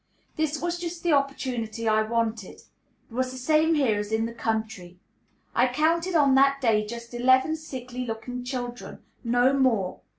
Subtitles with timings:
[0.35, 2.55] This was just the opportunity I wanted.
[2.55, 4.97] It was the same here as in the country.
[5.53, 10.01] I counted on that day just eleven sickly looking children; no more!